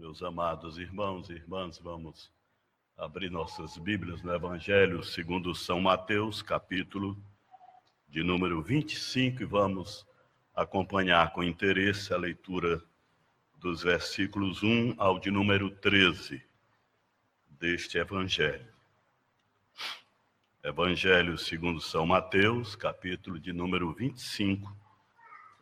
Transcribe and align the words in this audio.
Meus 0.00 0.22
amados 0.22 0.78
irmãos 0.78 1.28
e 1.28 1.34
irmãs, 1.34 1.76
vamos 1.76 2.32
abrir 2.96 3.30
nossas 3.30 3.76
Bíblias 3.76 4.22
no 4.22 4.34
Evangelho 4.34 5.04
segundo 5.04 5.54
São 5.54 5.78
Mateus, 5.78 6.40
capítulo 6.40 7.22
de 8.08 8.22
número 8.22 8.62
25, 8.62 9.42
e 9.42 9.44
vamos 9.44 10.06
acompanhar 10.56 11.34
com 11.34 11.44
interesse 11.44 12.14
a 12.14 12.16
leitura 12.16 12.82
dos 13.58 13.82
versículos 13.82 14.62
1 14.62 14.94
ao 14.96 15.18
de 15.18 15.30
número 15.30 15.70
13 15.70 16.42
deste 17.46 17.98
Evangelho. 17.98 18.72
Evangelho 20.64 21.36
segundo 21.36 21.78
São 21.78 22.06
Mateus, 22.06 22.74
capítulo 22.74 23.38
de 23.38 23.52
número 23.52 23.92
25, 23.92 24.74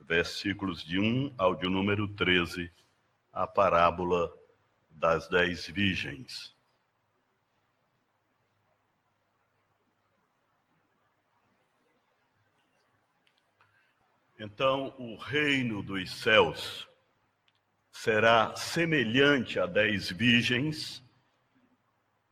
versículos 0.07 0.85
de 0.85 1.01
1 1.01 1.35
ao 1.37 1.57
de 1.57 1.69
número 1.69 2.07
13, 2.07 2.71
a 3.39 3.47
parábola 3.47 4.37
das 4.91 5.29
dez 5.29 5.69
virgens. 5.69 6.53
Então, 14.41 14.93
o 14.99 15.15
reino 15.15 15.85
dos 15.85 16.11
céus 16.11 16.89
será 17.93 18.57
semelhante 18.57 19.61
a 19.61 19.67
dez 19.67 20.11
virgens 20.11 21.01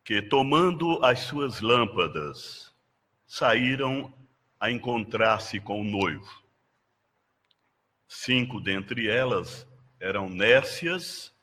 que, 0.03 0.21
tomando 0.21 1.01
as 1.05 1.21
suas 1.21 1.61
lâmpadas, 1.61 2.75
saíram 3.25 4.13
a 4.59 4.69
encontrar-se 4.69 5.57
com 5.61 5.79
o 5.79 5.85
noivo. 5.85 6.43
Cinco 8.09 8.59
dentre 8.59 9.07
elas 9.07 9.65
eram 9.99 10.29
nércias 10.29 11.33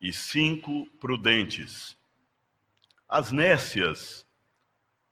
e 0.00 0.12
cinco 0.12 0.86
prudentes. 1.00 1.96
As 3.08 3.32
nércias, 3.32 4.26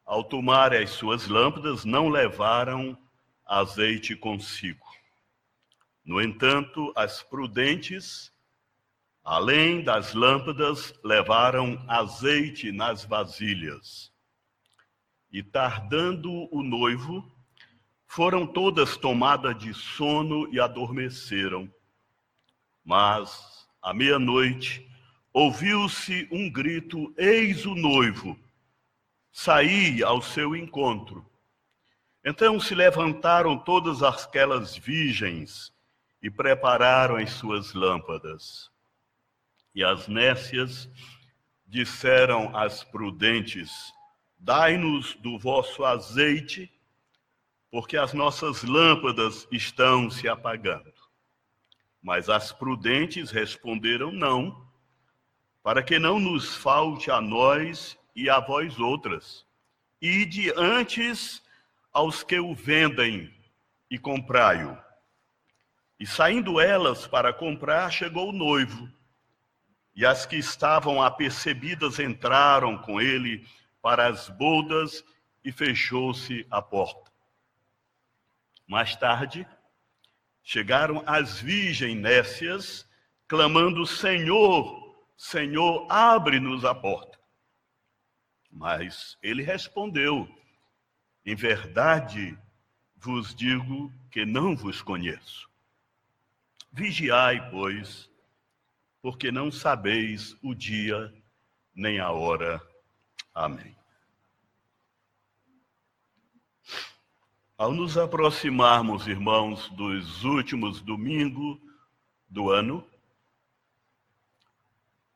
ao 0.04 0.22
tomarem 0.24 0.82
as 0.82 0.90
suas 0.90 1.26
lâmpadas, 1.26 1.84
não 1.84 2.08
levaram 2.08 2.96
azeite 3.44 4.14
consigo. 4.14 4.86
No 6.04 6.22
entanto, 6.22 6.92
as 6.96 7.22
prudentes, 7.22 8.32
além 9.22 9.82
das 9.82 10.14
lâmpadas, 10.14 10.94
levaram 11.04 11.84
azeite 11.88 12.72
nas 12.72 13.04
vasilhas. 13.04 14.12
E 15.30 15.42
tardando 15.42 16.48
o 16.54 16.62
noivo, 16.62 17.30
foram 18.06 18.46
todas 18.46 18.96
tomadas 18.96 19.58
de 19.58 19.74
sono 19.74 20.48
e 20.50 20.58
adormeceram. 20.58 21.70
Mas, 22.88 23.68
à 23.82 23.92
meia-noite, 23.92 24.90
ouviu-se 25.30 26.26
um 26.32 26.50
grito: 26.50 27.12
Eis 27.18 27.66
o 27.66 27.74
noivo! 27.74 28.34
Saí 29.30 30.02
ao 30.02 30.22
seu 30.22 30.56
encontro. 30.56 31.22
Então 32.24 32.58
se 32.58 32.74
levantaram 32.74 33.58
todas 33.58 34.02
aquelas 34.02 34.74
virgens 34.74 35.70
e 36.22 36.30
prepararam 36.30 37.16
as 37.16 37.30
suas 37.32 37.74
lâmpadas. 37.74 38.70
E 39.74 39.84
as 39.84 40.08
nécias 40.08 40.88
disseram 41.66 42.56
às 42.56 42.84
prudentes: 42.84 43.70
Dai-nos 44.38 45.14
do 45.16 45.38
vosso 45.38 45.84
azeite, 45.84 46.72
porque 47.70 47.98
as 47.98 48.14
nossas 48.14 48.62
lâmpadas 48.62 49.46
estão 49.52 50.10
se 50.10 50.26
apagando. 50.26 50.97
Mas 52.02 52.28
as 52.28 52.52
prudentes 52.52 53.30
responderam: 53.30 54.12
Não, 54.12 54.66
para 55.62 55.82
que 55.82 55.98
não 55.98 56.18
nos 56.18 56.54
falte 56.54 57.10
a 57.10 57.20
nós 57.20 57.98
e 58.14 58.30
a 58.30 58.40
vós 58.40 58.78
outras. 58.78 59.46
Ide 60.00 60.52
antes 60.56 61.42
aos 61.92 62.22
que 62.22 62.38
o 62.38 62.54
vendem 62.54 63.32
e 63.90 63.98
comprai-o. 63.98 64.78
E 65.98 66.06
saindo 66.06 66.60
elas 66.60 67.06
para 67.06 67.32
comprar, 67.32 67.90
chegou 67.90 68.28
o 68.28 68.32
noivo. 68.32 68.88
E 69.94 70.06
as 70.06 70.24
que 70.24 70.36
estavam 70.36 71.02
apercebidas 71.02 71.98
entraram 71.98 72.78
com 72.78 73.00
ele 73.00 73.44
para 73.82 74.06
as 74.06 74.28
bodas 74.28 75.04
e 75.44 75.50
fechou-se 75.50 76.46
a 76.50 76.62
porta. 76.62 77.10
Mais 78.66 78.94
tarde, 78.94 79.46
chegaram 80.48 81.02
as 81.04 81.38
virgens 81.38 81.94
nécias, 81.94 82.88
clamando: 83.28 83.86
Senhor, 83.86 84.96
Senhor, 85.14 85.86
abre-nos 85.90 86.64
a 86.64 86.74
porta. 86.74 87.18
Mas 88.50 89.18
ele 89.22 89.42
respondeu: 89.42 90.26
Em 91.22 91.34
verdade 91.34 92.36
vos 92.96 93.34
digo 93.34 93.92
que 94.10 94.24
não 94.24 94.56
vos 94.56 94.80
conheço. 94.80 95.50
Vigiai, 96.72 97.50
pois, 97.50 98.10
porque 99.02 99.30
não 99.30 99.52
sabeis 99.52 100.34
o 100.42 100.54
dia 100.54 101.12
nem 101.74 102.00
a 102.00 102.10
hora. 102.10 102.58
Amém. 103.34 103.77
Ao 107.58 107.72
nos 107.72 107.98
aproximarmos, 107.98 109.08
irmãos, 109.08 109.68
dos 109.70 110.22
últimos 110.22 110.80
domingos 110.80 111.58
do 112.28 112.52
ano, 112.52 112.88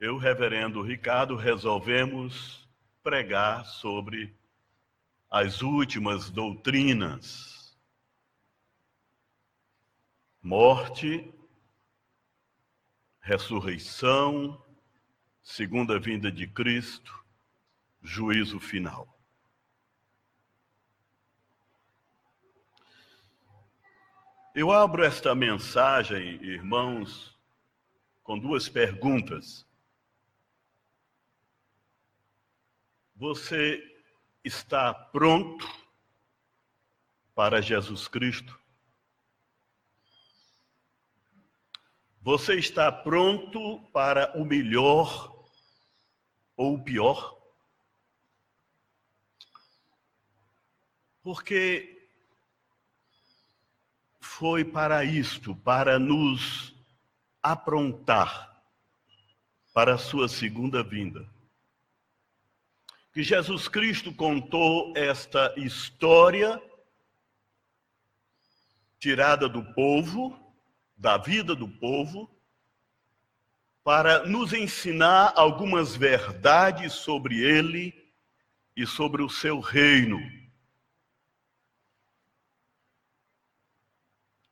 eu, 0.01 0.17
reverendo 0.17 0.83
Ricardo, 0.83 1.37
resolvemos 1.37 2.69
pregar 3.01 3.65
sobre 3.65 4.35
as 5.31 5.63
últimas 5.63 6.31
doutrinas. 6.31 7.79
Morte, 10.43 11.33
ressurreição, 13.21 14.61
segunda 15.45 15.97
vinda 15.97 16.33
de 16.33 16.49
Cristo, 16.49 17.25
juízo 18.03 18.59
final. 18.59 19.22
Eu 24.55 24.71
abro 24.71 25.03
esta 25.03 25.35
mensagem, 25.35 26.35
irmãos, 26.45 27.35
com 28.23 28.39
duas 28.39 28.69
perguntas. 28.69 29.67
Você 33.17 33.83
está 34.45 34.93
pronto 34.93 35.67
para 37.35 37.63
Jesus 37.63 38.07
Cristo? 38.07 38.61
Você 42.21 42.57
está 42.59 42.93
pronto 42.93 43.81
para 43.91 44.37
o 44.39 44.45
melhor 44.45 45.47
ou 46.59 46.75
o 46.75 46.85
pior? 46.85 47.41
Porque 51.23 51.92
foi 54.23 54.65
para 54.65 55.05
isto, 55.05 55.55
para 55.57 55.99
nos 55.99 56.73
aprontar 57.43 58.63
para 59.75 59.95
a 59.95 59.99
sua 59.99 60.29
segunda 60.29 60.83
vinda. 60.83 61.29
Que 63.13 63.23
Jesus 63.23 63.67
Cristo 63.67 64.15
contou 64.15 64.93
esta 64.97 65.53
história 65.57 66.63
tirada 68.99 69.49
do 69.49 69.65
povo, 69.75 70.39
da 70.97 71.19
vida 71.19 71.57
do 71.57 71.69
povo, 71.69 72.31
para 73.83 74.25
nos 74.25 74.53
ensinar 74.53 75.33
algumas 75.35 75.97
verdades 75.97 76.93
sobre 76.93 77.41
ele 77.41 77.93
e 78.77 78.87
sobre 78.87 79.21
o 79.21 79.29
seu 79.29 79.59
reino 79.59 80.42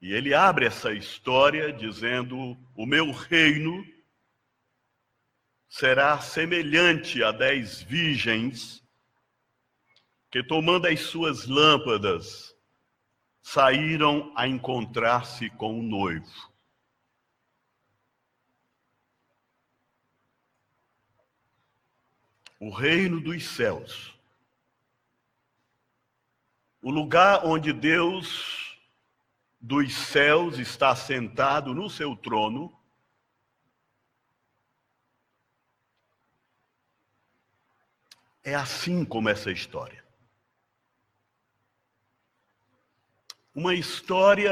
E 0.00 0.14
ele 0.14 0.32
abre 0.32 0.66
essa 0.66 0.92
história 0.92 1.72
dizendo: 1.72 2.56
O 2.74 2.86
meu 2.86 3.10
reino 3.10 3.84
será 5.68 6.18
semelhante 6.20 7.22
a 7.22 7.30
dez 7.30 7.82
virgens 7.82 8.82
que, 10.30 10.42
tomando 10.42 10.86
as 10.86 11.00
suas 11.00 11.46
lâmpadas, 11.46 12.56
saíram 13.42 14.32
a 14.36 14.48
encontrar-se 14.48 15.50
com 15.50 15.78
o 15.78 15.82
noivo. 15.82 16.50
O 22.58 22.70
reino 22.70 23.20
dos 23.20 23.44
céus. 23.44 24.14
O 26.82 26.90
lugar 26.90 27.44
onde 27.44 27.72
Deus 27.72 28.69
dos 29.60 29.94
céus 29.94 30.58
está 30.58 30.96
sentado 30.96 31.74
no 31.74 31.90
seu 31.90 32.16
trono. 32.16 32.74
É 38.42 38.54
assim 38.54 39.04
como 39.04 39.28
essa 39.28 39.50
história. 39.50 40.02
Uma 43.54 43.74
história 43.74 44.50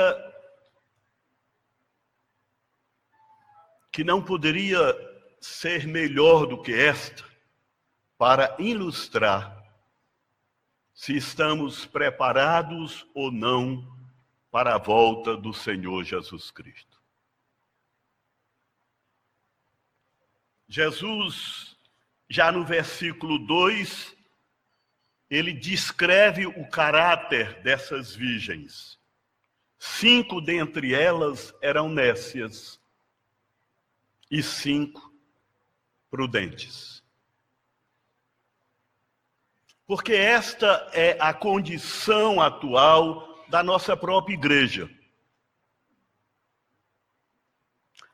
que 3.91 4.05
não 4.05 4.23
poderia 4.23 4.79
ser 5.41 5.87
melhor 5.87 6.47
do 6.47 6.61
que 6.61 6.75
esta 6.75 7.25
para 8.19 8.55
ilustrar 8.59 9.57
se 10.93 11.17
estamos 11.17 11.87
preparados 11.87 13.07
ou 13.15 13.33
não 13.33 13.98
para 14.51 14.75
a 14.75 14.79
volta 14.79 15.37
do 15.37 15.53
Senhor 15.53 16.03
Jesus 16.05 16.51
Cristo. 16.51 16.99
Jesus, 20.69 21.77
já 22.29 22.53
no 22.53 22.65
versículo 22.65 23.39
2, 23.39 24.17
ele 25.31 25.53
descreve 25.53 26.47
o 26.47 26.69
caráter 26.69 27.63
dessas 27.63 28.15
virgens. 28.15 28.99
Cinco 29.79 30.41
dentre 30.41 30.95
elas 30.95 31.55
eram 31.63 31.89
nécias 31.89 32.81
e 34.31 34.43
cinco 34.43 35.13
prudentes. 36.11 37.03
Porque 39.87 40.13
esta 40.13 40.91
é 40.93 41.17
a 41.19 41.33
condição 41.33 42.41
atual 42.41 43.28
da 43.49 43.63
nossa 43.63 43.97
própria 43.97 44.35
igreja. 44.35 44.91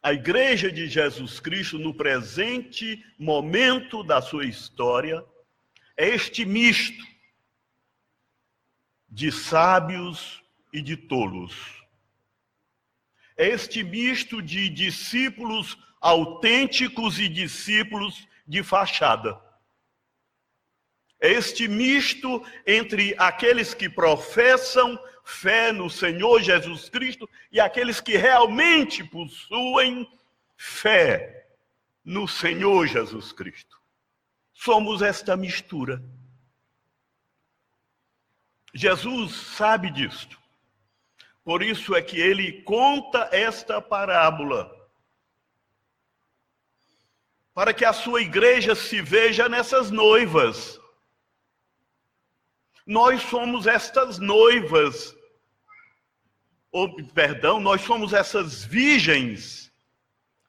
A 0.02 0.12
igreja 0.12 0.70
de 0.70 0.86
Jesus 0.86 1.40
Cristo, 1.40 1.78
no 1.78 1.94
presente 1.94 3.02
momento 3.19 4.02
da 4.02 4.20
sua 4.20 4.44
história, 4.44 5.25
é 5.96 6.08
este 6.08 6.44
misto 6.44 7.02
de 9.08 9.32
sábios 9.32 10.42
e 10.72 10.82
de 10.82 10.96
tolos. 10.96 11.54
É 13.36 13.48
este 13.48 13.82
misto 13.82 14.42
de 14.42 14.69
discípulos 14.69 15.78
autênticos 16.00 17.19
e 17.19 17.28
discípulos 17.28 18.28
de 18.46 18.62
fachada. 18.62 19.40
É 21.19 21.32
este 21.32 21.66
misto 21.66 22.44
entre 22.66 23.14
aqueles 23.16 23.72
que 23.72 23.88
professam 23.88 24.98
fé 25.25 25.73
no 25.73 25.88
Senhor 25.88 26.43
Jesus 26.43 26.88
Cristo 26.88 27.29
e 27.50 27.59
aqueles 27.59 28.00
que 28.00 28.17
realmente 28.17 29.03
possuem 29.03 30.06
fé 30.56 31.47
no 32.05 32.29
Senhor 32.29 32.87
Jesus 32.87 33.32
Cristo. 33.32 33.81
Somos 34.53 35.03
esta 35.03 35.37
mistura. 35.37 36.03
Jesus 38.75 39.32
sabe 39.32 39.91
disto. 39.91 40.38
Por 41.43 41.62
isso 41.62 41.94
é 41.94 42.03
que 42.03 42.20
ele 42.20 42.62
conta 42.62 43.29
esta 43.32 43.81
parábola 43.81 44.70
para 47.53 47.73
que 47.73 47.85
a 47.85 47.93
sua 47.93 48.20
igreja 48.20 48.75
se 48.75 49.00
veja 49.00 49.49
nessas 49.49 49.91
noivas. 49.91 50.81
Nós 52.86 53.22
somos 53.22 53.66
estas 53.66 54.19
noivas, 54.19 55.14
ou, 56.70 56.94
perdão, 57.12 57.58
nós 57.60 57.81
somos 57.81 58.12
essas 58.12 58.64
virgens 58.64 59.72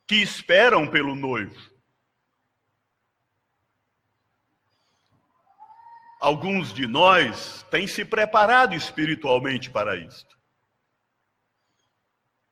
que 0.08 0.16
esperam 0.16 0.88
pelo 0.88 1.16
noivo. 1.16 1.74
Alguns 6.20 6.74
de 6.74 6.88
nós 6.88 7.64
têm 7.70 7.86
se 7.86 8.04
preparado 8.04 8.74
espiritualmente 8.74 9.70
para 9.70 9.96
isto. 9.96 10.36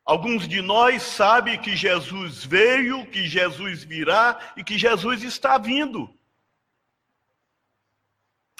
Alguns 0.06 0.48
de 0.48 0.62
nós 0.62 1.02
sabem 1.02 1.60
que 1.60 1.76
Jesus 1.76 2.44
veio, 2.44 3.06
que 3.08 3.26
Jesus 3.26 3.84
virá 3.84 4.54
e 4.56 4.64
que 4.64 4.78
Jesus 4.78 5.24
está 5.24 5.58
vindo. 5.58 6.14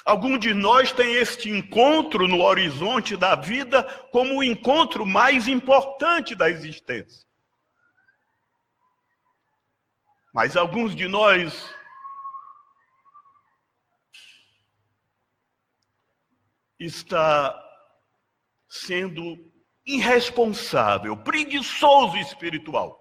Algum 0.04 0.36
de 0.36 0.52
nós 0.52 0.92
tem 0.92 1.14
este 1.14 1.48
encontro 1.48 2.28
no 2.28 2.42
horizonte 2.42 3.16
da 3.16 3.34
vida 3.34 3.82
como 4.12 4.36
o 4.36 4.44
encontro 4.44 5.06
mais 5.06 5.48
importante 5.48 6.34
da 6.34 6.50
existência. 6.50 7.26
Mas 10.34 10.56
alguns 10.56 10.94
de 10.94 11.08
nós 11.08 11.74
está 16.78 17.58
sendo 18.68 19.36
irresponsável, 19.86 21.16
preguiçoso 21.16 22.18
espiritual. 22.18 23.00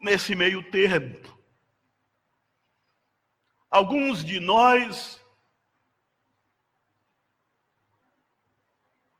Nesse 0.00 0.34
meio 0.34 0.62
termo, 0.70 1.37
alguns 3.70 4.24
de 4.24 4.40
nós 4.40 5.20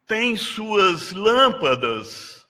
têm 0.07 0.37
suas 0.37 1.13
lâmpadas 1.13 2.47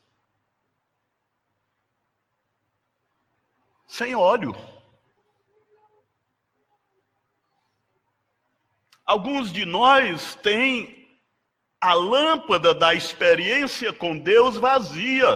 sem 3.86 4.14
óleo. 4.14 4.54
Alguns 9.04 9.50
de 9.50 9.64
nós 9.64 10.34
têm 10.36 11.18
a 11.80 11.94
lâmpada 11.94 12.74
da 12.74 12.94
experiência 12.94 13.92
com 13.92 14.18
Deus 14.18 14.56
vazia. 14.56 15.26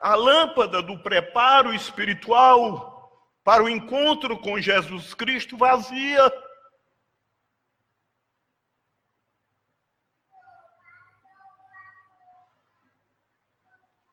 A 0.00 0.14
lâmpada 0.14 0.82
do 0.82 0.98
preparo 0.98 1.74
espiritual 1.74 2.98
para 3.42 3.62
o 3.62 3.68
encontro 3.68 4.38
com 4.38 4.60
Jesus 4.60 5.14
Cristo 5.14 5.56
vazia. 5.56 6.32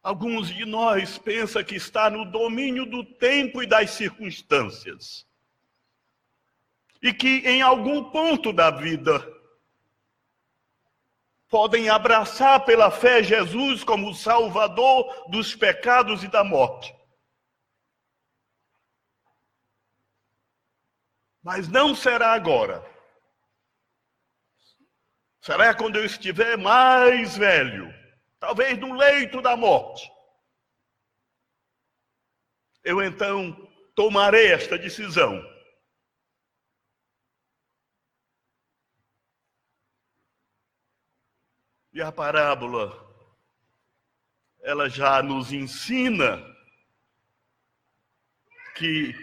Alguns 0.02 0.50
de 0.50 0.66
nós 0.66 1.18
pensam 1.18 1.64
que 1.64 1.76
está 1.76 2.10
no 2.10 2.26
domínio 2.26 2.86
do 2.86 3.04
tempo 3.04 3.62
e 3.62 3.66
das 3.66 3.92
circunstâncias 3.92 5.26
e 7.02 7.14
que 7.14 7.40
em 7.46 7.62
algum 7.62 8.06
ponto 8.06 8.52
da 8.52 8.72
vida 8.72 9.35
podem 11.50 11.90
abraçar 11.90 12.66
pela 12.66 12.92
fé 12.92 13.24
Jesus 13.24 13.84
como 13.84 14.14
Salvador 14.14 15.30
dos 15.30 15.56
pecados 15.56 16.24
e 16.24 16.28
da 16.28 16.44
morte. 16.44 16.94
Mas 21.44 21.68
não 21.68 21.96
será 21.96 22.34
agora. 22.34 22.84
Será 25.42 25.76
quando 25.76 25.98
eu 25.98 26.06
estiver 26.06 26.58
mais 26.58 27.38
velho, 27.38 27.94
talvez 28.40 28.80
no 28.80 28.96
leito 28.96 29.42
da 29.42 29.56
morte. 29.56 30.12
Eu 32.84 33.02
então 33.04 33.56
tomarei 33.96 34.52
esta 34.52 34.78
decisão 34.78 35.55
E 41.96 42.02
a 42.02 42.12
parábola, 42.12 42.92
ela 44.62 44.90
já 44.90 45.24
nos 45.24 45.54
ensina 45.54 46.44
que 48.76 49.16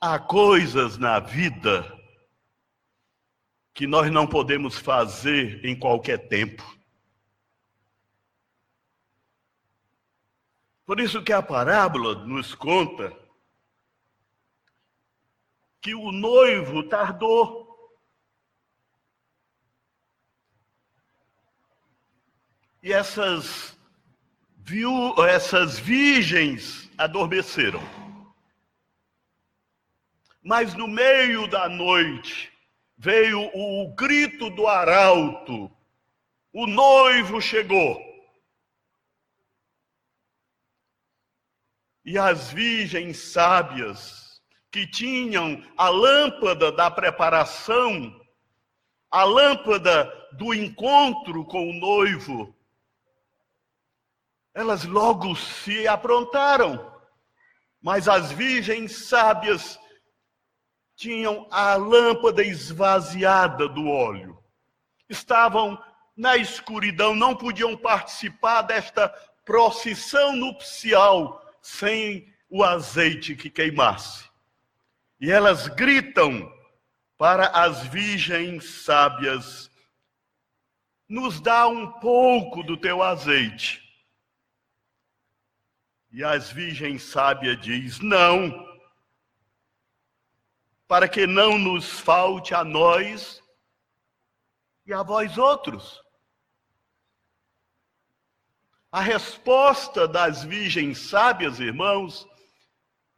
há 0.00 0.18
coisas 0.18 0.98
na 0.98 1.20
vida 1.20 1.86
que 3.72 3.86
nós 3.86 4.10
não 4.10 4.26
podemos 4.26 4.76
fazer 4.76 5.64
em 5.64 5.78
qualquer 5.78 6.26
tempo. 6.26 6.64
Por 10.84 10.98
isso 10.98 11.22
que 11.22 11.32
a 11.32 11.40
parábola 11.40 12.26
nos 12.26 12.56
conta 12.56 13.16
que 15.80 15.94
o 15.94 16.10
noivo 16.10 16.82
tardou 16.88 17.67
E 22.82 22.92
essas, 22.92 23.76
viu, 24.56 25.14
essas 25.24 25.78
virgens 25.78 26.88
adormeceram. 26.96 27.82
Mas 30.42 30.74
no 30.74 30.86
meio 30.86 31.48
da 31.48 31.68
noite 31.68 32.52
veio 32.96 33.50
o 33.54 33.94
grito 33.94 34.48
do 34.50 34.66
arauto: 34.66 35.70
o 36.52 36.66
noivo 36.66 37.40
chegou. 37.40 38.00
E 42.04 42.16
as 42.16 42.50
virgens 42.50 43.18
sábias, 43.18 44.40
que 44.70 44.86
tinham 44.86 45.62
a 45.76 45.88
lâmpada 45.88 46.72
da 46.72 46.90
preparação, 46.90 48.18
a 49.10 49.24
lâmpada 49.24 50.10
do 50.32 50.54
encontro 50.54 51.44
com 51.44 51.68
o 51.68 51.74
noivo, 51.74 52.54
elas 54.58 54.84
logo 54.84 55.36
se 55.36 55.86
aprontaram. 55.86 56.92
Mas 57.80 58.08
as 58.08 58.32
virgens 58.32 59.06
sábias 59.06 59.78
tinham 60.96 61.46
a 61.48 61.76
lâmpada 61.76 62.42
esvaziada 62.42 63.68
do 63.68 63.86
óleo. 63.88 64.36
Estavam 65.08 65.80
na 66.16 66.36
escuridão, 66.36 67.14
não 67.14 67.36
podiam 67.36 67.76
participar 67.76 68.62
desta 68.62 69.08
procissão 69.44 70.34
nupcial 70.34 71.40
sem 71.62 72.34
o 72.50 72.64
azeite 72.64 73.36
que 73.36 73.48
queimasse. 73.48 74.28
E 75.20 75.30
elas 75.30 75.68
gritam 75.68 76.52
para 77.16 77.46
as 77.46 77.86
virgens 77.86 78.82
sábias: 78.82 79.70
nos 81.08 81.40
dá 81.40 81.68
um 81.68 81.92
pouco 82.00 82.64
do 82.64 82.76
teu 82.76 83.04
azeite. 83.04 83.87
E 86.10 86.24
as 86.24 86.50
virgens 86.50 87.02
sábias 87.02 87.60
diz: 87.60 88.00
não, 88.00 88.66
para 90.86 91.06
que 91.06 91.26
não 91.26 91.58
nos 91.58 92.00
falte 92.00 92.54
a 92.54 92.64
nós 92.64 93.42
e 94.86 94.92
a 94.92 95.02
vós 95.02 95.36
outros. 95.36 96.02
A 98.90 99.02
resposta 99.02 100.08
das 100.08 100.42
virgens 100.42 101.10
sábias, 101.10 101.60
irmãos, 101.60 102.26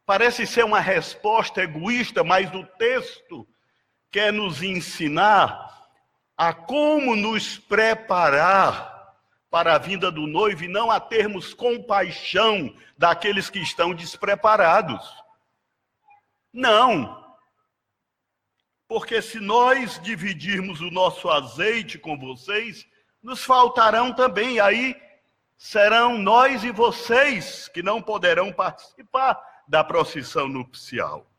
parece 0.05 0.45
ser 0.45 0.65
uma 0.65 0.81
resposta 0.81 1.61
egoísta, 1.61 2.25
mas 2.25 2.53
o 2.53 2.65
texto 2.77 3.47
quer 4.11 4.33
nos 4.33 4.61
ensinar 4.61 5.71
a 6.35 6.53
como 6.53 7.15
nos 7.15 7.57
preparar 7.57 9.00
para 9.51 9.75
a 9.75 9.77
vinda 9.77 10.09
do 10.09 10.25
noivo 10.25 10.63
e 10.63 10.69
não 10.69 10.89
a 10.89 10.97
termos 10.97 11.53
compaixão 11.53 12.73
daqueles 12.97 13.49
que 13.49 13.59
estão 13.59 13.93
despreparados. 13.93 15.05
Não. 16.53 17.21
Porque 18.87 19.21
se 19.21 19.41
nós 19.41 19.99
dividirmos 20.01 20.79
o 20.79 20.89
nosso 20.89 21.29
azeite 21.29 21.99
com 21.99 22.17
vocês, 22.17 22.87
nos 23.21 23.43
faltarão 23.43 24.13
também. 24.13 24.61
Aí 24.61 24.95
serão 25.57 26.17
nós 26.17 26.63
e 26.63 26.71
vocês 26.71 27.67
que 27.67 27.83
não 27.83 28.01
poderão 28.01 28.53
participar 28.53 29.37
da 29.67 29.83
procissão 29.83 30.47
nupcial. 30.47 31.29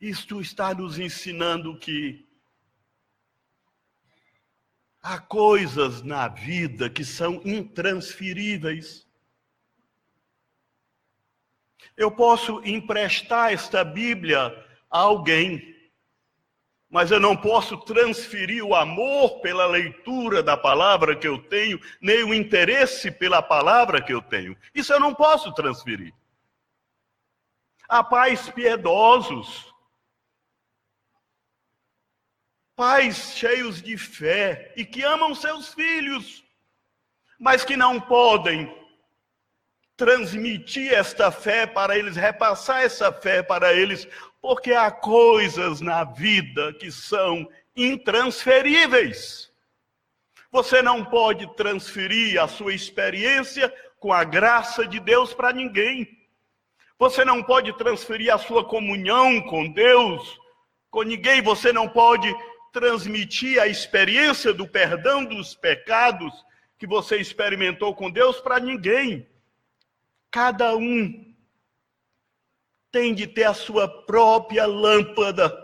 Isto 0.00 0.40
está 0.40 0.74
nos 0.74 0.98
ensinando 0.98 1.78
que 1.78 2.26
há 5.02 5.18
coisas 5.18 6.02
na 6.02 6.28
vida 6.28 6.88
que 6.88 7.04
são 7.04 7.42
intransferíveis. 7.44 9.06
Eu 11.96 12.10
posso 12.10 12.62
emprestar 12.64 13.52
esta 13.52 13.84
Bíblia 13.84 14.48
a 14.90 14.98
alguém, 15.00 15.72
mas 16.88 17.10
eu 17.10 17.18
não 17.18 17.36
posso 17.36 17.76
transferir 17.78 18.64
o 18.64 18.74
amor 18.74 19.40
pela 19.40 19.66
leitura 19.66 20.42
da 20.42 20.56
palavra 20.56 21.16
que 21.16 21.26
eu 21.26 21.38
tenho, 21.38 21.80
nem 22.00 22.22
o 22.22 22.32
interesse 22.32 23.10
pela 23.10 23.42
palavra 23.42 24.00
que 24.00 24.12
eu 24.12 24.22
tenho. 24.22 24.56
Isso 24.74 24.92
eu 24.92 25.00
não 25.00 25.14
posso 25.14 25.52
transferir. 25.52 26.14
Há 27.88 28.04
pais 28.04 28.48
piedosos, 28.50 29.71
pais 32.82 33.34
cheios 33.36 33.80
de 33.80 33.96
fé 33.96 34.72
e 34.76 34.84
que 34.84 35.04
amam 35.04 35.36
seus 35.36 35.72
filhos, 35.72 36.42
mas 37.38 37.64
que 37.64 37.76
não 37.76 38.00
podem 38.00 38.76
transmitir 39.96 40.92
esta 40.92 41.30
fé 41.30 41.64
para 41.64 41.96
eles, 41.96 42.16
repassar 42.16 42.82
essa 42.82 43.12
fé 43.12 43.40
para 43.40 43.72
eles, 43.72 44.08
porque 44.40 44.72
há 44.72 44.90
coisas 44.90 45.80
na 45.80 46.02
vida 46.02 46.72
que 46.72 46.90
são 46.90 47.48
intransferíveis. 47.76 49.52
Você 50.50 50.82
não 50.82 51.04
pode 51.04 51.54
transferir 51.54 52.42
a 52.42 52.48
sua 52.48 52.74
experiência 52.74 53.72
com 54.00 54.12
a 54.12 54.24
graça 54.24 54.84
de 54.84 54.98
Deus 54.98 55.32
para 55.32 55.52
ninguém. 55.52 56.18
Você 56.98 57.24
não 57.24 57.44
pode 57.44 57.72
transferir 57.78 58.34
a 58.34 58.38
sua 58.38 58.64
comunhão 58.64 59.40
com 59.42 59.70
Deus 59.70 60.42
com 60.90 61.02
ninguém. 61.02 61.40
Você 61.42 61.72
não 61.72 61.88
pode 61.88 62.32
transmitir 62.72 63.60
a 63.60 63.68
experiência 63.68 64.52
do 64.52 64.66
perdão 64.66 65.24
dos 65.24 65.54
pecados 65.54 66.32
que 66.78 66.86
você 66.86 67.18
experimentou 67.18 67.94
com 67.94 68.10
Deus 68.10 68.40
para 68.40 68.58
ninguém. 68.58 69.28
Cada 70.30 70.74
um 70.74 71.32
tem 72.90 73.14
de 73.14 73.26
ter 73.26 73.44
a 73.44 73.54
sua 73.54 73.86
própria 73.86 74.66
lâmpada, 74.66 75.54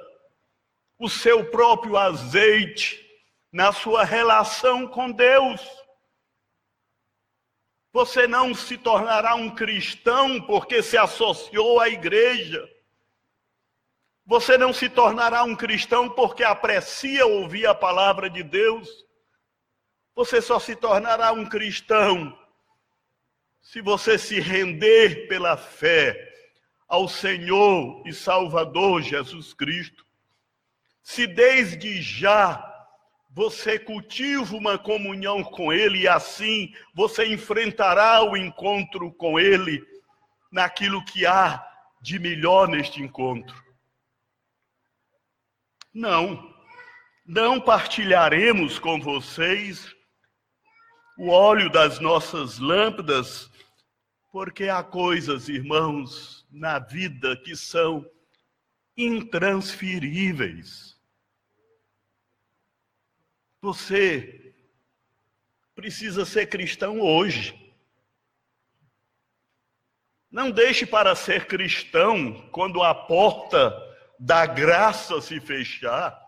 o 0.98 1.08
seu 1.08 1.50
próprio 1.50 1.96
azeite 1.96 3.04
na 3.50 3.72
sua 3.72 4.04
relação 4.04 4.86
com 4.86 5.10
Deus. 5.10 5.60
Você 7.92 8.26
não 8.26 8.54
se 8.54 8.76
tornará 8.76 9.34
um 9.34 9.54
cristão 9.54 10.40
porque 10.42 10.82
se 10.82 10.96
associou 10.96 11.80
à 11.80 11.88
igreja. 11.88 12.68
Você 14.28 14.58
não 14.58 14.74
se 14.74 14.90
tornará 14.90 15.42
um 15.42 15.56
cristão 15.56 16.06
porque 16.06 16.44
aprecia 16.44 17.24
ouvir 17.24 17.66
a 17.66 17.74
palavra 17.74 18.28
de 18.28 18.42
Deus. 18.42 18.86
Você 20.14 20.42
só 20.42 20.58
se 20.58 20.76
tornará 20.76 21.32
um 21.32 21.46
cristão 21.46 22.38
se 23.62 23.80
você 23.80 24.18
se 24.18 24.38
render 24.38 25.28
pela 25.28 25.56
fé 25.56 26.14
ao 26.86 27.08
Senhor 27.08 28.02
e 28.06 28.12
Salvador 28.12 29.00
Jesus 29.00 29.54
Cristo, 29.54 30.04
se 31.02 31.26
desde 31.26 32.02
já 32.02 32.62
você 33.30 33.78
cultiva 33.78 34.54
uma 34.54 34.76
comunhão 34.76 35.42
com 35.42 35.72
Ele 35.72 36.00
e 36.00 36.08
assim 36.08 36.70
você 36.94 37.26
enfrentará 37.32 38.22
o 38.22 38.36
encontro 38.36 39.10
com 39.10 39.40
Ele 39.40 39.82
naquilo 40.52 41.02
que 41.06 41.24
há 41.24 41.66
de 42.02 42.18
melhor 42.18 42.68
neste 42.68 43.00
encontro. 43.00 43.67
Não, 45.92 46.54
não 47.26 47.60
partilharemos 47.60 48.78
com 48.78 49.00
vocês 49.00 49.92
o 51.18 51.30
óleo 51.30 51.68
das 51.70 51.98
nossas 51.98 52.58
lâmpadas, 52.58 53.50
porque 54.30 54.68
há 54.68 54.84
coisas, 54.84 55.48
irmãos, 55.48 56.46
na 56.50 56.78
vida 56.78 57.36
que 57.36 57.56
são 57.56 58.08
intransferíveis. 58.96 60.96
Você 63.60 64.54
precisa 65.74 66.24
ser 66.24 66.46
cristão 66.46 67.00
hoje. 67.00 67.52
Não 70.30 70.50
deixe 70.50 70.86
para 70.86 71.16
ser 71.16 71.46
cristão 71.46 72.48
quando 72.50 72.82
a 72.82 72.94
porta 72.94 73.87
da 74.18 74.46
graça 74.46 75.20
se 75.20 75.38
fechar, 75.40 76.18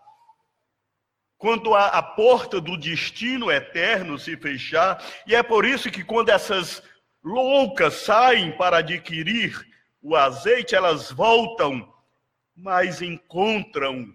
quando 1.37 1.73
a, 1.73 1.87
a, 1.87 2.03
porta 2.03 2.61
do 2.61 2.77
destino 2.77 3.51
eterno 3.51 4.17
se 4.17 4.37
fechar, 4.37 5.03
e 5.25 5.35
é 5.35 5.41
por 5.41 5.65
isso 5.65 5.89
que 5.89 6.03
quando 6.03 6.29
essas 6.29 6.83
loucas 7.23 7.95
saem 7.95 8.55
para 8.55 8.77
adquirir 8.77 9.59
o 10.01 10.15
azeite, 10.15 10.75
elas 10.75 11.11
voltam, 11.11 11.91
mas 12.55 13.01
encontram 13.01 14.13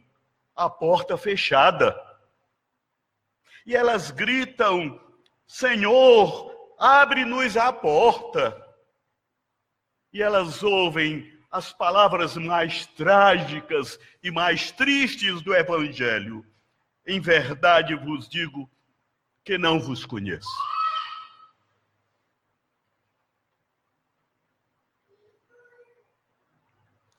a 0.55 0.71
porta 0.71 1.19
fechada. 1.19 2.01
E 3.67 3.75
elas 3.75 4.11
gritam: 4.13 5.01
Senhor, 5.47 6.75
abre-nos 6.79 7.57
a 7.57 7.73
porta. 7.73 8.65
E 10.13 10.23
elas 10.23 10.63
ouvem 10.63 11.36
as 11.51 11.73
palavras 11.73 12.37
mais 12.37 12.87
trágicas 12.87 13.99
e 14.23 14.31
mais 14.31 14.71
tristes 14.71 15.41
do 15.43 15.55
Evangelho. 15.55 16.45
Em 17.07 17.21
verdade 17.21 17.95
vos 17.95 18.29
digo 18.29 18.71
que 19.45 19.57
não 19.57 19.79
vos 19.79 20.05
conheço. 20.05 20.49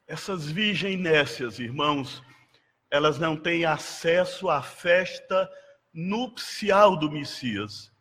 Essas 0.05 0.49
virgens 0.49 0.97
nécias, 0.97 1.59
irmãos, 1.59 2.23
elas 2.89 3.19
não 3.19 3.35
têm 3.35 3.65
acesso 3.65 4.49
à 4.49 4.61
festa 4.61 5.49
nupcial 5.93 6.95
do 6.95 7.11
Messias. 7.11 7.91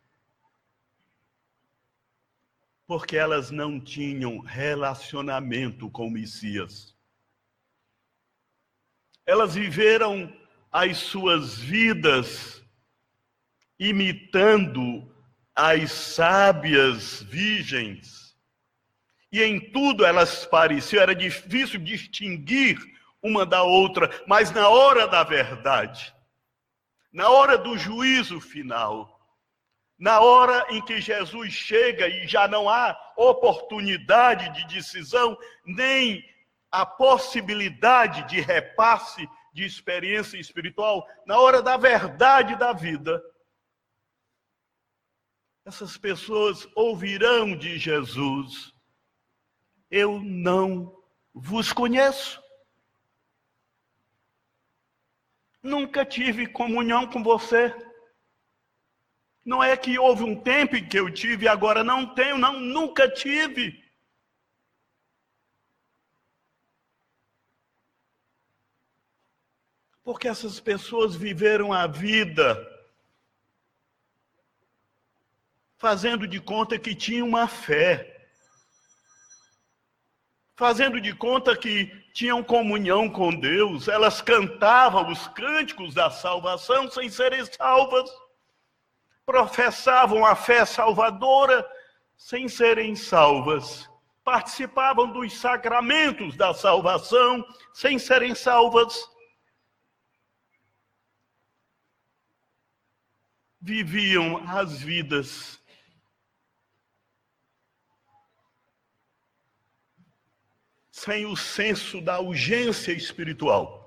Porque 2.87 3.17
elas 3.17 3.51
não 3.51 3.79
tinham 3.79 4.39
relacionamento 4.39 5.89
com 5.91 6.07
o 6.07 6.11
Messias. 6.11 6.95
Elas 9.25 9.53
viveram 9.53 10.33
as 10.71 10.97
suas 10.97 11.59
vidas 11.59 12.63
imitando 13.77 15.13
as 15.53 15.91
sábias 15.91 17.21
virgens. 17.23 18.35
E 19.31 19.43
em 19.43 19.59
tudo 19.71 20.05
elas 20.05 20.45
pareciam, 20.45 21.01
era 21.01 21.13
difícil 21.13 21.79
distinguir 21.79 22.79
uma 23.21 23.45
da 23.45 23.63
outra, 23.63 24.09
mas 24.27 24.51
na 24.51 24.69
hora 24.69 25.07
da 25.07 25.23
verdade, 25.23 26.13
na 27.11 27.29
hora 27.29 27.57
do 27.57 27.77
juízo 27.77 28.39
final, 28.39 29.16
na 29.97 30.19
hora 30.19 30.67
em 30.69 30.81
que 30.81 31.01
Jesus 31.01 31.51
chega 31.51 32.07
e 32.07 32.27
já 32.27 32.47
não 32.47 32.69
há 32.69 32.95
oportunidade 33.15 34.53
de 34.53 34.75
decisão, 34.75 35.37
nem 35.65 36.23
a 36.71 36.85
possibilidade 36.85 38.27
de 38.27 38.39
repasse 38.39 39.27
de 39.51 39.65
experiência 39.65 40.37
espiritual, 40.37 41.07
na 41.25 41.39
hora 41.39 41.63
da 41.63 41.77
verdade 41.77 42.55
da 42.55 42.73
vida, 42.73 43.23
essas 45.65 45.97
pessoas 45.97 46.67
ouvirão 46.75 47.57
de 47.57 47.79
Jesus: 47.79 48.71
Eu 49.89 50.21
não 50.21 50.95
vos 51.33 51.73
conheço. 51.73 52.41
Nunca 55.61 56.05
tive 56.05 56.47
comunhão 56.47 57.07
com 57.07 57.21
você. 57.21 57.75
Não 59.47 59.63
é 59.63 59.77
que 59.77 59.97
houve 59.97 60.23
um 60.23 60.35
tempo 60.35 60.75
em 60.75 60.85
que 60.85 60.99
eu 60.99 61.09
tive 61.09 61.45
e 61.45 61.47
agora 61.47 61.81
não 61.81 62.13
tenho, 62.13 62.37
não, 62.37 62.59
nunca 62.59 63.09
tive. 63.09 63.81
Porque 70.03 70.27
essas 70.27 70.59
pessoas 70.59 71.15
viveram 71.15 71.71
a 71.71 71.87
vida 71.87 72.45
fazendo 75.77 76.27
de 76.27 76.41
conta 76.41 76.77
que 76.77 76.93
tinham 76.93 77.25
uma 77.25 77.47
fé 77.47 78.13
fazendo 80.57 80.99
de 80.99 81.13
conta 81.13 81.55
que 81.55 81.85
tinham 82.13 82.43
comunhão 82.43 83.07
com 83.07 83.29
Deus, 83.29 83.87
elas 83.87 84.21
cantavam 84.21 85.09
os 85.09 85.27
cânticos 85.27 85.93
da 85.93 86.09
salvação 86.09 86.89
sem 86.89 87.07
serem 87.09 87.45
salvas, 87.45 88.09
professavam 89.27 90.25
a 90.25 90.37
fé 90.37 90.65
salvadora 90.65 91.69
sem 92.15 92.47
serem 92.47 92.95
salvas, 92.95 93.87
participavam 94.23 95.11
dos 95.11 95.33
sacramentos 95.33 96.37
da 96.37 96.53
salvação 96.53 97.45
sem 97.73 97.99
serem 97.99 98.33
salvas. 98.33 98.97
Viviam 103.59 104.37
as 104.47 104.79
vidas 104.79 105.61
sem 110.89 111.25
o 111.25 111.35
senso 111.35 111.99
da 111.99 112.17
urgência 112.21 112.93
espiritual. 112.93 113.86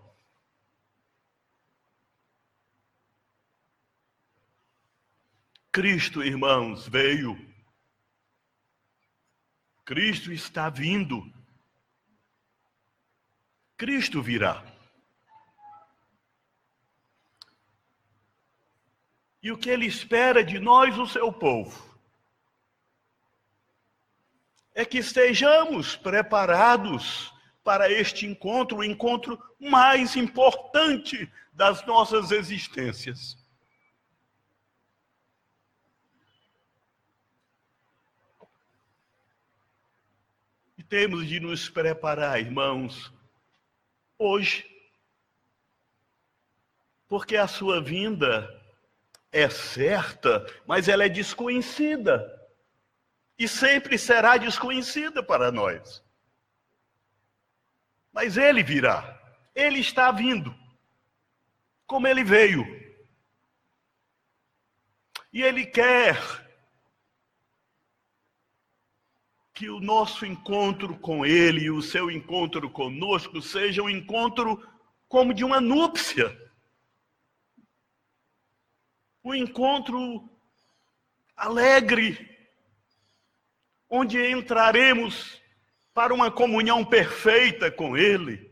Cristo, 5.73 6.23
irmãos, 6.23 6.89
veio. 6.89 7.39
Cristo 9.85 10.33
está 10.33 10.69
vindo. 10.69 11.23
Cristo 13.76 14.23
virá. 14.23 14.65
E 19.43 19.50
o 19.50 19.56
que 19.56 19.71
ele 19.71 19.87
espera 19.87 20.45
de 20.45 20.59
nós, 20.59 20.99
o 20.99 21.06
seu 21.06 21.33
povo? 21.33 21.91
é 24.80 24.85
que 24.85 24.99
estejamos 24.99 25.97
preparados 25.97 27.33
para 27.63 27.91
este 27.91 28.26
encontro, 28.26 28.78
o 28.78 28.85
encontro 28.85 29.39
mais 29.59 30.17
importante 30.17 31.30
das 31.52 31.85
nossas 31.87 32.30
existências. 32.30 33.37
Temos 40.91 41.29
de 41.29 41.39
nos 41.39 41.69
preparar, 41.69 42.41
irmãos, 42.41 43.13
hoje, 44.19 44.67
porque 47.07 47.37
a 47.37 47.47
sua 47.47 47.81
vinda 47.81 48.61
é 49.31 49.49
certa, 49.49 50.45
mas 50.67 50.89
ela 50.89 51.05
é 51.05 51.09
desconhecida 51.09 52.29
e 53.39 53.47
sempre 53.47 53.97
será 53.97 54.37
desconhecida 54.37 55.23
para 55.23 55.53
nós. 55.53 56.05
Mas 58.13 58.37
ele 58.37 58.65
virá, 58.65 59.17
ele 59.55 59.79
está 59.79 60.11
vindo, 60.11 60.53
como 61.87 62.09
ele 62.09 62.25
veio. 62.25 62.67
E 65.33 65.41
ele 65.41 65.65
quer 65.65 66.19
que 69.61 69.69
o 69.69 69.79
nosso 69.79 70.25
encontro 70.25 70.97
com 70.97 71.27
ele 71.27 71.65
e 71.65 71.71
o 71.71 71.83
seu 71.83 72.11
encontro 72.11 72.71
conosco 72.71 73.43
seja 73.43 73.83
um 73.83 73.91
encontro 73.91 74.67
como 75.07 75.35
de 75.35 75.45
uma 75.45 75.61
núpcia. 75.61 76.35
Um 79.23 79.35
encontro 79.35 80.27
alegre, 81.37 82.39
onde 83.91 84.31
entraremos 84.31 85.39
para 85.93 86.15
uma 86.15 86.31
comunhão 86.31 86.83
perfeita 86.83 87.71
com 87.71 87.99
Ele, 87.99 88.51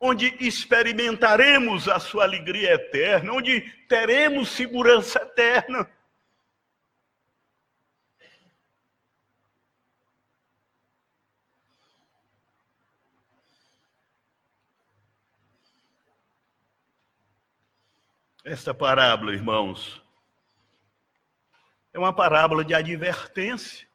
onde 0.00 0.34
experimentaremos 0.40 1.86
a 1.86 2.00
sua 2.00 2.24
alegria 2.24 2.72
eterna, 2.72 3.32
onde 3.32 3.60
teremos 3.88 4.48
segurança 4.48 5.20
eterna. 5.20 5.88
Esta 18.50 18.74
parábola, 18.74 19.32
irmãos, 19.32 20.02
é 21.92 21.98
uma 22.00 22.12
parábola 22.12 22.64
de 22.64 22.74
advertência. 22.74 23.88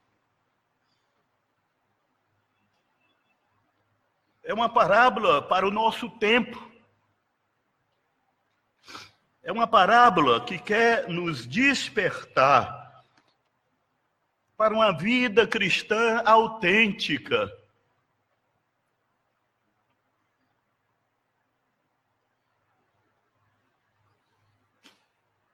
é 4.45 4.53
uma 4.53 4.69
parábola 4.69 5.41
para 5.41 5.67
o 5.67 5.71
nosso 5.71 6.09
tempo. 6.09 6.71
É 9.43 9.51
uma 9.51 9.67
parábola 9.67 10.39
que 10.45 10.57
quer 10.57 11.09
nos 11.09 11.45
despertar 11.45 13.03
para 14.55 14.73
uma 14.73 14.93
vida 14.93 15.45
cristã 15.45 16.21
autêntica. 16.23 17.51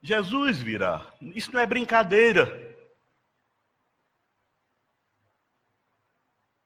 Jesus 0.02 0.58
virá. 0.58 1.14
Isso 1.22 1.52
não 1.54 1.60
é 1.60 1.66
brincadeira. 1.66 2.70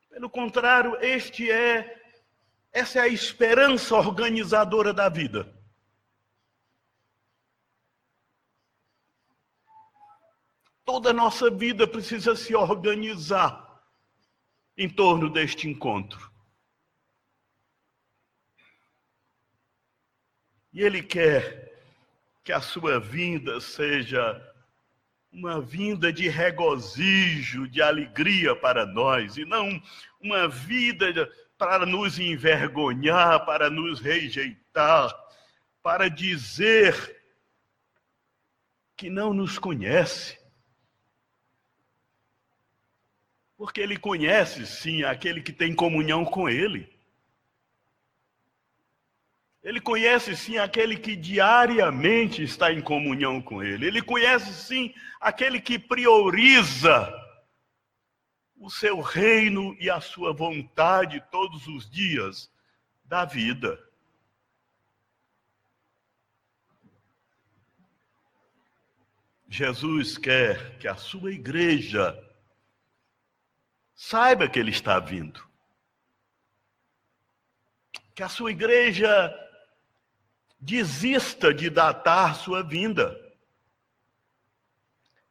Pelo 0.10 0.30
contrário, 0.30 0.96
este 1.02 1.52
é 1.52 2.02
essa 2.72 3.00
é 3.00 3.02
a 3.04 3.08
esperança 3.08 3.96
organizadora 3.96 4.94
da 4.94 5.08
vida. 5.08 5.54
Toda 10.84 11.10
a 11.10 11.14
nossa 11.14 11.50
vida 11.50 11.88
precisa 11.88 12.36
se 12.36 12.54
organizar 12.54 13.82
em 14.78 14.90
torno 14.90 15.30
deste 15.30 15.70
encontro. 15.70 16.32
E 20.74 20.82
Ele 20.82 21.02
quer 21.02 21.65
que 22.46 22.54
a 22.54 22.62
sua 22.62 23.00
vinda 23.00 23.60
seja 23.60 24.40
uma 25.34 25.60
vinda 25.60 26.14
de 26.14 26.30
regozijo, 26.30 27.68
de 27.68 27.82
alegria 27.82 28.56
para 28.56 28.86
nós, 28.86 29.36
e 29.36 29.44
não 29.44 29.82
uma 30.22 30.48
vida 30.48 31.28
para 31.58 31.88
nos 31.88 32.20
envergonhar, 32.20 33.44
para 33.48 33.68
nos 33.68 34.00
rejeitar, 34.00 35.12
para 35.82 36.08
dizer 36.08 37.20
que 38.96 39.10
não 39.10 39.34
nos 39.34 39.58
conhece. 39.58 40.38
Porque 43.58 43.82
ele 43.82 43.98
conhece, 43.98 44.68
sim, 44.68 45.04
aquele 45.04 45.42
que 45.42 45.52
tem 45.52 45.74
comunhão 45.74 46.24
com 46.24 46.48
ele. 46.48 46.95
Ele 49.66 49.82
conhece 49.82 50.38
sim 50.38 50.60
aquele 50.60 50.96
que 50.96 51.16
diariamente 51.16 52.44
está 52.44 52.72
em 52.72 52.80
comunhão 52.80 53.42
com 53.42 53.64
ele. 53.64 53.88
Ele 53.88 54.00
conhece 54.00 54.54
sim 54.54 54.94
aquele 55.20 55.60
que 55.60 55.80
prioriza 55.80 57.12
o 58.56 58.70
seu 58.70 59.02
reino 59.02 59.76
e 59.80 59.90
a 59.90 60.00
sua 60.00 60.32
vontade 60.32 61.20
todos 61.32 61.66
os 61.66 61.90
dias 61.90 62.48
da 63.06 63.26
vida. 63.26 63.76
Jesus 69.50 70.16
quer 70.16 70.78
que 70.78 70.88
a 70.88 70.96
sua 70.96 71.32
igreja 71.32 72.16
saiba 73.96 74.48
que 74.48 74.60
ele 74.60 74.70
está 74.70 75.00
vindo. 75.00 75.44
Que 78.14 78.22
a 78.22 78.30
sua 78.30 78.52
igreja 78.52 79.42
desista 80.66 81.54
de 81.54 81.70
datar 81.70 82.36
sua 82.36 82.64
vinda. 82.64 83.16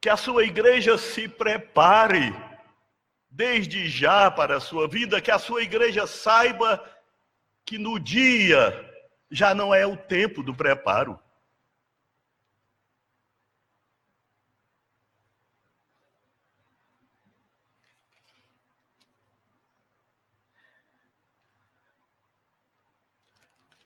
Que 0.00 0.08
a 0.08 0.16
sua 0.16 0.44
igreja 0.44 0.96
se 0.96 1.26
prepare 1.28 2.32
desde 3.28 3.88
já 3.88 4.30
para 4.30 4.58
a 4.58 4.60
sua 4.60 4.86
vida, 4.86 5.20
que 5.20 5.30
a 5.30 5.38
sua 5.38 5.62
igreja 5.62 6.06
saiba 6.06 6.82
que 7.66 7.78
no 7.78 7.98
dia 7.98 8.92
já 9.28 9.52
não 9.54 9.74
é 9.74 9.84
o 9.84 9.96
tempo 9.96 10.40
do 10.40 10.54
preparo. 10.54 11.18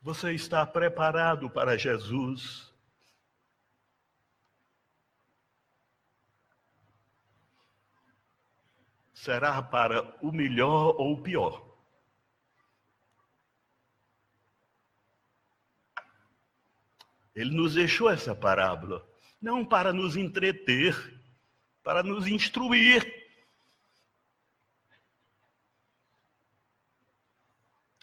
Você 0.08 0.32
está 0.32 0.64
preparado 0.64 1.50
para 1.50 1.76
Jesus? 1.76 2.72
Será 9.12 9.60
para 9.60 10.02
o 10.24 10.32
melhor 10.32 10.94
ou 10.98 11.12
o 11.12 11.22
pior? 11.22 11.62
Ele 17.34 17.50
nos 17.54 17.74
deixou 17.74 18.08
essa 18.08 18.34
parábola, 18.34 19.06
não 19.38 19.62
para 19.62 19.92
nos 19.92 20.16
entreter, 20.16 20.94
para 21.82 22.02
nos 22.02 22.26
instruir. 22.26 23.04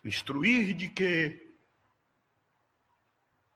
Instruir 0.03 0.75
de 0.75 0.87
que 0.87 1.44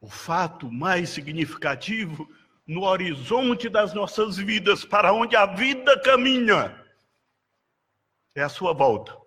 o 0.02 0.10
fato 0.10 0.72
mais 0.72 1.10
significativo 1.10 2.28
no 2.66 2.84
horizonte 2.84 3.68
das 3.68 3.94
nossas 3.94 4.38
vidas, 4.38 4.86
para 4.86 5.12
onde 5.12 5.36
a 5.36 5.46
vida 5.46 6.00
caminha, 6.02 6.86
é 8.36 8.44
a 8.44 8.50
sua 8.50 8.74
volta. 8.74 9.18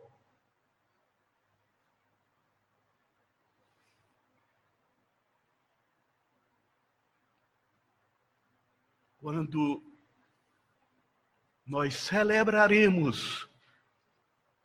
Quando 9.19 9.83
nós 11.67 11.95
celebraremos 11.95 13.49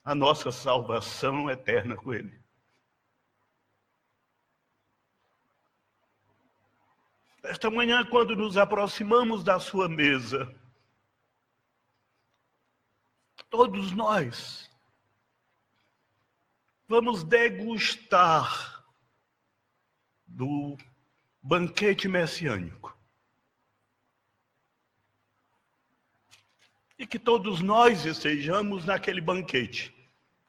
a 0.03 0.15
nossa 0.15 0.51
salvação 0.51 1.49
eterna 1.49 1.95
com 1.95 2.13
Ele. 2.13 2.46
Esta 7.49 7.69
manhã, 7.71 8.05
quando 8.05 8.35
nos 8.35 8.57
aproximamos 8.57 9.41
da 9.43 9.57
sua 9.57 9.87
mesa, 9.87 10.53
todos 13.49 13.91
nós 13.93 14.69
vamos 16.87 17.23
degustar 17.23 18.83
do 20.25 20.77
banquete 21.41 22.09
messiânico. 22.09 22.97
E 26.99 27.07
que 27.07 27.17
todos 27.17 27.61
nós 27.61 28.05
estejamos 28.05 28.83
naquele 28.83 29.21
banquete, 29.21 29.95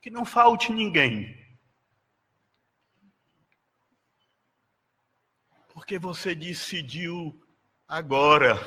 que 0.00 0.10
não 0.10 0.24
falte 0.24 0.72
ninguém. 0.72 1.47
Porque 5.88 5.98
você 5.98 6.34
decidiu 6.34 7.34
agora 7.88 8.58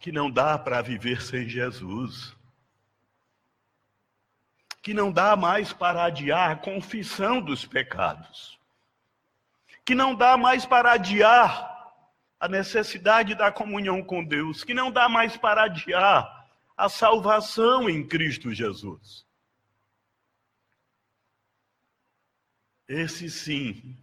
que 0.00 0.10
não 0.10 0.30
dá 0.30 0.58
para 0.58 0.80
viver 0.80 1.20
sem 1.20 1.46
Jesus. 1.46 2.34
Que 4.80 4.94
não 4.94 5.12
dá 5.12 5.36
mais 5.36 5.70
para 5.70 6.02
adiar 6.04 6.50
a 6.50 6.56
confissão 6.56 7.42
dos 7.42 7.66
pecados. 7.66 8.58
Que 9.84 9.94
não 9.94 10.14
dá 10.14 10.38
mais 10.38 10.64
para 10.64 10.92
adiar 10.92 11.92
a 12.40 12.48
necessidade 12.48 13.34
da 13.34 13.52
comunhão 13.52 14.02
com 14.02 14.24
Deus. 14.24 14.64
Que 14.64 14.72
não 14.72 14.90
dá 14.90 15.10
mais 15.10 15.36
para 15.36 15.64
adiar 15.64 16.48
a 16.74 16.88
salvação 16.88 17.86
em 17.86 18.02
Cristo 18.02 18.50
Jesus. 18.50 19.26
Esse 22.88 23.30
sim 23.30 23.96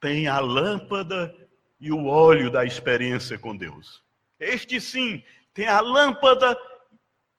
tem 0.00 0.26
a 0.26 0.40
lâmpada 0.40 1.34
e 1.80 1.92
o 1.92 2.06
óleo 2.06 2.50
da 2.50 2.64
experiência 2.64 3.38
com 3.38 3.56
Deus. 3.56 4.02
Este 4.38 4.80
sim 4.80 5.22
tem 5.54 5.66
a 5.66 5.80
lâmpada 5.80 6.56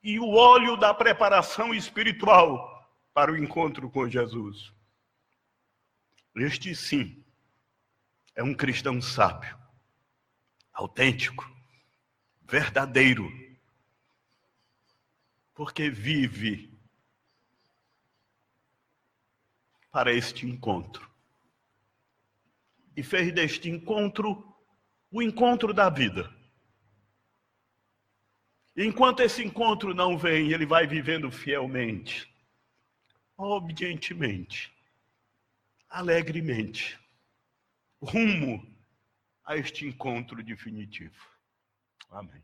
e 0.02 0.18
o 0.18 0.30
óleo 0.30 0.76
da 0.76 0.92
preparação 0.92 1.74
espiritual 1.74 2.74
para 3.12 3.32
o 3.32 3.36
encontro 3.36 3.88
com 3.90 4.08
Jesus. 4.08 4.72
Este 6.36 6.74
sim 6.74 7.24
é 8.34 8.42
um 8.42 8.54
cristão 8.54 9.00
sábio, 9.00 9.56
autêntico, 10.72 11.48
verdadeiro, 12.42 13.30
porque 15.54 15.88
vive 15.88 16.73
para 19.94 20.12
este 20.12 20.44
encontro. 20.44 21.08
E 22.96 23.02
fez 23.04 23.32
deste 23.32 23.70
encontro 23.70 24.44
o 25.08 25.22
encontro 25.22 25.72
da 25.72 25.88
vida. 25.88 26.28
Enquanto 28.76 29.20
esse 29.20 29.44
encontro 29.44 29.94
não 29.94 30.18
vem, 30.18 30.50
ele 30.50 30.66
vai 30.66 30.84
vivendo 30.84 31.30
fielmente, 31.30 32.28
obedientemente, 33.36 34.74
alegremente, 35.88 36.98
rumo 38.02 38.66
a 39.44 39.56
este 39.56 39.86
encontro 39.86 40.42
definitivo. 40.42 41.24
Amém. 42.10 42.42